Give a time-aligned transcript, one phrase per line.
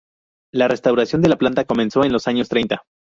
[0.51, 2.81] La restauración de la planta comenzó en los años treinta.